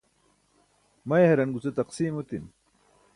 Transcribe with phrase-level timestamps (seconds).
[1.07, 2.45] may haraṅ guce taqsiim otin